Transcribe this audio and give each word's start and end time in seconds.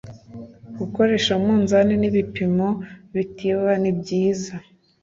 gukoresha 0.77 1.31
umunzani 1.39 1.93
n’ibipimo 2.01 2.67
bitiba, 3.13 3.71
nibyiza 3.81 4.53